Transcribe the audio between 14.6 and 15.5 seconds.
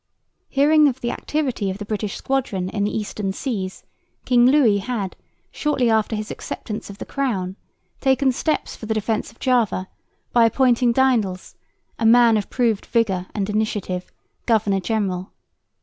general.